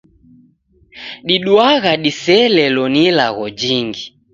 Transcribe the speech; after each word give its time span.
Diduagha 1.27 1.91
diseelelo 2.03 2.83
ni 2.93 3.01
ilagho 3.09 3.45
jingi. 3.59 4.05